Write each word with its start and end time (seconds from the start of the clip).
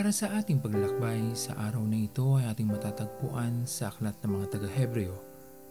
Para 0.00 0.16
sa 0.16 0.32
ating 0.32 0.64
paglalakbay 0.64 1.36
sa 1.36 1.52
araw 1.60 1.84
na 1.84 2.00
ito 2.00 2.40
ay 2.40 2.48
ating 2.48 2.72
matatagpuan 2.72 3.68
sa 3.68 3.92
Aklat 3.92 4.16
ng 4.24 4.32
mga 4.32 4.56
taga-Hebreo, 4.56 5.12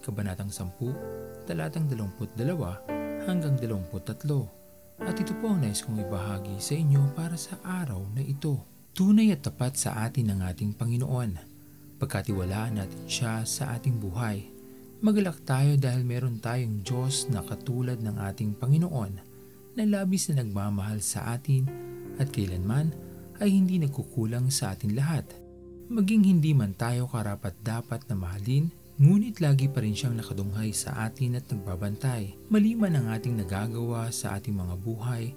Kabanatang 0.05 0.53
10, 0.53 1.49
talatang 1.49 1.89
22 1.89 2.37
hanggang 3.25 3.57
23. 3.57 5.01
At 5.01 5.17
ito 5.17 5.33
po 5.33 5.49
ang 5.49 5.65
nais 5.65 5.81
kong 5.81 6.05
ibahagi 6.05 6.61
sa 6.61 6.77
inyo 6.77 7.09
para 7.17 7.33
sa 7.41 7.57
araw 7.65 8.05
na 8.13 8.21
ito. 8.21 8.61
Tunay 8.93 9.33
at 9.33 9.41
tapat 9.41 9.81
sa 9.81 10.05
atin 10.05 10.29
ang 10.29 10.45
ating 10.45 10.77
Panginoon. 10.77 11.31
Pagkatiwalaan 11.97 12.85
natin 12.85 13.09
siya 13.09 13.41
sa 13.49 13.73
ating 13.81 13.97
buhay. 13.97 14.45
Magalak 15.01 15.41
tayo 15.41 15.73
dahil 15.73 16.05
meron 16.05 16.37
tayong 16.37 16.85
Diyos 16.85 17.33
na 17.33 17.41
katulad 17.41 17.97
ng 17.97 18.21
ating 18.21 18.61
Panginoon 18.61 19.25
na 19.73 19.83
labis 19.89 20.29
na 20.29 20.45
nagmamahal 20.45 21.01
sa 21.01 21.33
atin 21.33 21.65
at 22.21 22.29
kailanman 22.29 23.08
ay 23.39 23.49
hindi 23.51 23.79
nagkukulang 23.79 24.51
sa 24.51 24.75
atin 24.75 24.95
lahat. 24.95 25.25
Maging 25.89 26.23
hindi 26.27 26.53
man 26.53 26.77
tayo 26.77 27.09
karapat 27.09 27.57
dapat 27.65 28.05
na 28.07 28.15
mahalin, 28.15 28.69
ngunit 28.99 29.41
lagi 29.41 29.65
pa 29.71 29.81
rin 29.81 29.97
siyang 29.97 30.19
nakadunghay 30.19 30.69
sa 30.75 31.07
atin 31.09 31.39
at 31.39 31.47
nagbabantay. 31.49 32.35
Mali 32.51 32.77
man 32.77 32.99
ang 32.99 33.07
ating 33.09 33.39
nagagawa 33.39 34.11
sa 34.13 34.37
ating 34.37 34.53
mga 34.53 34.75
buhay, 34.79 35.33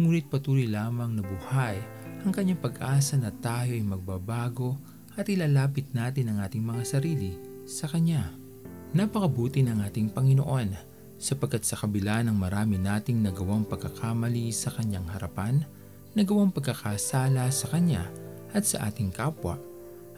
ngunit 0.00 0.26
patuloy 0.32 0.66
lamang 0.66 1.14
na 1.14 1.22
buhay 1.22 1.78
ang 2.22 2.30
kanyang 2.30 2.62
pag-asa 2.62 3.18
na 3.18 3.34
tayo 3.34 3.74
ay 3.74 3.82
magbabago 3.82 4.78
at 5.18 5.26
ilalapit 5.26 5.90
natin 5.90 6.30
ang 6.30 6.38
ating 6.38 6.62
mga 6.62 6.86
sarili 6.86 7.34
sa 7.66 7.90
Kanya. 7.90 8.30
Napakabuti 8.94 9.66
ng 9.66 9.82
ating 9.82 10.14
Panginoon 10.14 10.70
sapagkat 11.18 11.66
sa 11.66 11.74
kabila 11.74 12.22
ng 12.22 12.34
marami 12.38 12.78
nating 12.78 13.26
nagawang 13.26 13.66
pagkakamali 13.66 14.54
sa 14.54 14.70
Kanyang 14.70 15.10
harapan, 15.10 15.66
nagawang 16.12 16.52
pagkakasala 16.52 17.48
sa 17.48 17.66
Kanya 17.72 18.08
at 18.52 18.68
sa 18.68 18.88
ating 18.88 19.12
kapwa, 19.12 19.56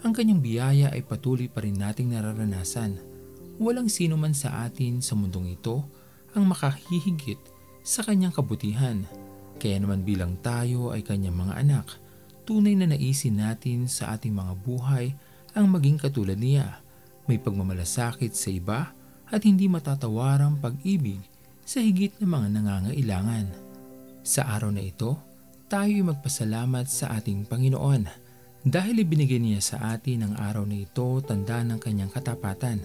ang 0.05 0.13
Kanyang 0.13 0.45
biyaya 0.45 0.87
ay 0.93 1.01
patuloy 1.07 1.49
pa 1.49 1.65
rin 1.65 1.81
nating 1.81 2.13
nararanasan. 2.13 3.01
Walang 3.57 3.89
sino 3.89 4.19
man 4.19 4.35
sa 4.35 4.67
atin 4.67 5.01
sa 5.01 5.17
mundong 5.17 5.55
ito 5.55 5.87
ang 6.35 6.51
makahihigit 6.51 7.39
sa 7.87 8.03
Kanyang 8.03 8.35
kabutihan. 8.35 9.07
Kaya 9.57 9.79
naman 9.81 10.03
bilang 10.03 10.37
tayo 10.43 10.91
ay 10.91 11.07
Kanyang 11.07 11.39
mga 11.39 11.55
anak, 11.63 11.87
tunay 12.45 12.75
na 12.77 12.91
naisin 12.91 13.41
natin 13.41 13.89
sa 13.89 14.13
ating 14.19 14.35
mga 14.35 14.53
buhay 14.61 15.15
ang 15.55 15.71
maging 15.71 15.97
katulad 15.97 16.37
niya. 16.37 16.83
May 17.25 17.41
pagmamalasakit 17.41 18.37
sa 18.37 18.53
iba 18.53 18.93
at 19.31 19.41
hindi 19.47 19.71
matatawarang 19.71 20.61
pag-ibig 20.61 21.23
sa 21.65 21.81
higit 21.81 22.13
na 22.21 22.29
mga 22.29 22.61
nangangailangan. 22.61 23.47
Sa 24.21 24.45
araw 24.45 24.69
na 24.69 24.85
ito, 24.85 25.17
tayo'y 25.75 26.07
magpasalamat 26.07 26.87
sa 26.87 27.19
ating 27.19 27.51
Panginoon 27.51 28.07
dahil 28.63 28.95
ibinigay 29.03 29.43
niya 29.43 29.59
sa 29.59 29.99
atin 29.99 30.23
ang 30.23 30.39
araw 30.39 30.63
na 30.63 30.87
ito 30.87 31.19
tanda 31.27 31.67
ng 31.67 31.83
kanyang 31.83 32.15
katapatan. 32.15 32.79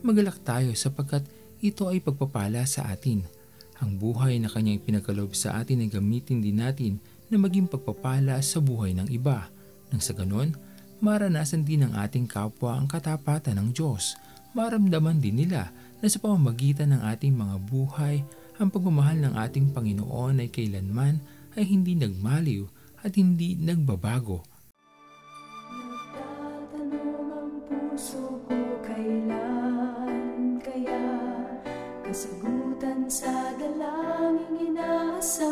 Magalak 0.00 0.40
tayo 0.40 0.72
sapagkat 0.72 1.28
ito 1.60 1.92
ay 1.92 2.00
pagpapala 2.00 2.64
sa 2.64 2.88
atin. 2.88 3.20
Ang 3.84 4.00
buhay 4.00 4.40
na 4.40 4.48
kanyang 4.48 4.80
ipinagkaloob 4.80 5.36
sa 5.36 5.60
atin 5.60 5.84
ay 5.84 5.92
gamitin 5.92 6.40
din 6.40 6.56
natin 6.56 7.04
na 7.28 7.36
maging 7.36 7.68
pagpapala 7.68 8.40
sa 8.40 8.64
buhay 8.64 8.96
ng 8.96 9.12
iba. 9.12 9.52
Nang 9.92 10.00
sa 10.00 10.16
ganon, 10.16 10.56
maranasan 11.04 11.68
din 11.68 11.84
ng 11.84 11.92
ating 12.00 12.24
kapwa 12.24 12.80
ang 12.80 12.88
katapatan 12.88 13.60
ng 13.60 13.76
Diyos. 13.76 14.16
Maramdaman 14.56 15.20
din 15.20 15.36
nila 15.36 15.68
na 16.00 16.08
sa 16.08 16.16
pamamagitan 16.16 16.96
ng 16.96 17.04
ating 17.12 17.36
mga 17.36 17.60
buhay, 17.68 18.24
ang 18.56 18.72
pagmamahal 18.72 19.20
ng 19.20 19.36
ating 19.36 19.76
Panginoon 19.76 20.40
ay 20.40 20.48
kailanman 20.48 21.20
ay 21.56 21.64
hindi 21.68 21.92
nagmaliw 21.98 22.64
at 23.04 23.18
hindi 23.18 23.58
nagbabago. 23.58 24.46
Nagtatanong 25.72 27.28
ang 27.28 27.52
puso 27.68 28.40
ko 28.46 28.58
kailan 28.80 30.56
kaya 30.62 31.04
kasagutan 32.06 33.10
sa 33.10 33.52
dalangin 33.58 34.72
inaasam. 34.72 35.50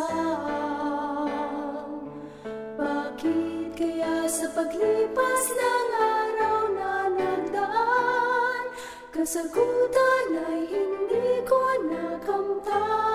Bakit 2.80 3.76
kaya 3.76 4.24
sa 4.30 4.48
paglipas 4.56 5.44
ng 5.52 5.90
araw 6.00 6.60
na 6.72 7.12
nagdaan, 7.12 8.72
kasagutan 9.12 10.28
ay 10.48 10.64
hindi 10.70 11.44
ko 11.44 11.60
nakamtan? 11.90 13.09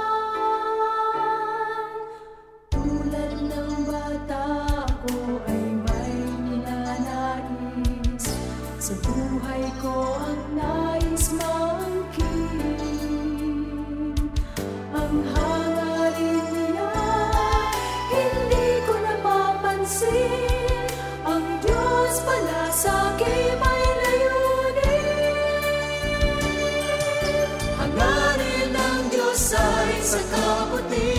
Ay 30.05 30.11
sa 30.13 30.21
kabutihan 30.29 31.14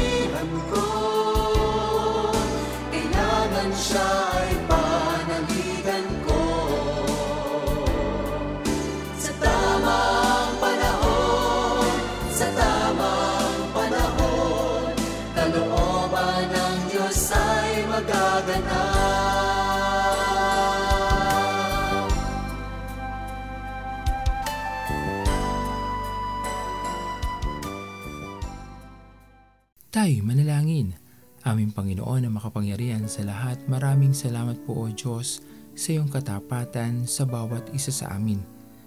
Tayo 29.97 30.21
manalangin. 30.29 30.93
Aming 31.41 31.73
Panginoon 31.73 32.29
na 32.29 32.29
makapangyarihan 32.29 33.09
sa 33.09 33.25
lahat, 33.25 33.57
maraming 33.65 34.12
salamat 34.12 34.61
po 34.69 34.84
o 34.84 34.93
Diyos 34.93 35.41
sa 35.73 35.89
iyong 35.89 36.12
katapatan 36.12 37.09
sa 37.09 37.25
bawat 37.25 37.73
isa 37.73 37.89
sa 37.89 38.12
amin, 38.12 38.37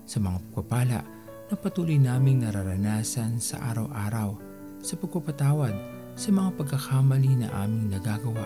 sa 0.05 0.21
mga 0.21 0.37
pagpapala 0.37 1.01
na 1.49 1.55
patuloy 1.57 1.97
naming 1.97 2.45
nararanasan 2.45 3.41
sa 3.41 3.57
araw-araw, 3.73 4.37
sa 4.85 4.93
pagpapatawad 5.01 5.73
sa 6.13 6.29
mga 6.29 6.53
pagkakamali 6.61 7.41
na 7.41 7.49
aming 7.57 7.89
nagagawa. 7.89 8.45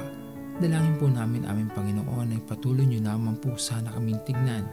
Dalangin 0.64 0.96
po 1.04 1.12
namin 1.12 1.44
aming 1.44 1.68
Panginoon 1.76 2.32
ay 2.32 2.40
patuloy 2.48 2.88
niyo 2.88 3.04
naman 3.04 3.44
po 3.44 3.60
sana 3.60 3.92
kaming 3.92 4.24
tignan, 4.24 4.64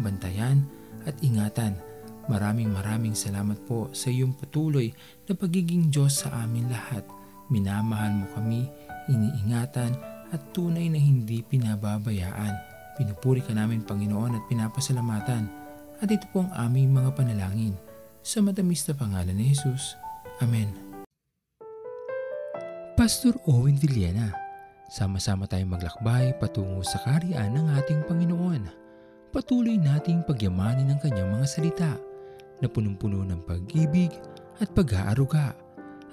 bantayan 0.00 0.64
at 1.04 1.12
ingatan. 1.20 1.76
Maraming 2.24 2.72
maraming 2.72 3.12
salamat 3.12 3.60
po 3.68 3.92
sa 3.92 4.08
iyong 4.08 4.32
patuloy 4.32 4.96
na 5.28 5.36
pagiging 5.36 5.92
Diyos 5.92 6.24
sa 6.24 6.32
amin 6.40 6.72
lahat. 6.72 7.04
Minamahal 7.52 8.24
mo 8.24 8.26
kami, 8.32 8.64
iniingatan 9.10 9.92
at 10.32 10.40
tunay 10.56 10.88
na 10.88 10.96
hindi 10.96 11.44
pinababayaan. 11.44 12.54
Pinupuri 12.94 13.42
ka 13.42 13.52
namin 13.52 13.84
Panginoon 13.84 14.38
at 14.38 14.44
pinapasalamatan. 14.48 15.44
At 15.98 16.08
ito 16.10 16.26
po 16.30 16.46
ang 16.46 16.52
aming 16.70 16.94
mga 16.94 17.10
panalangin. 17.14 17.74
Sa 18.24 18.40
matamis 18.40 18.86
na 18.88 18.94
pangalan 18.96 19.36
ni 19.36 19.52
Jesus. 19.52 19.98
Amen. 20.40 20.72
Pastor 22.94 23.34
Owen 23.50 23.74
Villena, 23.76 24.30
sama-sama 24.86 25.50
tayong 25.50 25.74
maglakbay 25.74 26.38
patungo 26.38 26.80
sa 26.86 27.02
kariyan 27.02 27.52
ng 27.52 27.66
ating 27.82 28.06
Panginoon. 28.06 28.62
Patuloy 29.34 29.74
nating 29.74 30.22
pagyamanin 30.22 30.94
ang 30.94 31.02
kanyang 31.02 31.34
mga 31.34 31.46
salita 31.50 31.92
na 32.62 32.70
punong-puno 32.70 33.26
ng 33.26 33.42
pag-ibig 33.42 34.14
at 34.62 34.70
pag-aaruga. 34.70 35.58